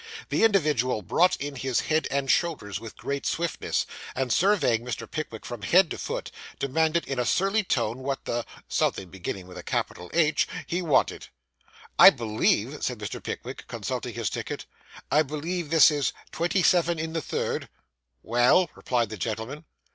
[0.29, 3.85] The individual brought in his head and shoulders with great swiftness,
[4.15, 5.05] and surveying Mr.
[5.07, 9.59] Pickwick from head to foot, demanded in a surly tone what the something beginning with
[9.59, 11.27] a capital H he wanted.
[11.99, 13.21] 'I believe,' said Mr.
[13.21, 14.65] Pickwick, consulting his ticket
[15.11, 17.69] 'I believe this is twenty seven in the third?'
[18.23, 19.65] 'Well?' replied the gentleman.